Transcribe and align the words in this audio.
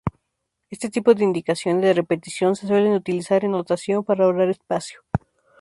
Este 0.73 0.89
tipo 0.89 1.13
de 1.13 1.23
indicaciones 1.23 1.83
de 1.83 1.93
repetición 1.93 2.55
se 2.55 2.65
suelen 2.65 2.93
utilizar 2.93 3.45
en 3.45 3.51
notación 3.51 4.03
para 4.03 4.23
ahorrar 4.25 4.49
espacio. 4.49 5.01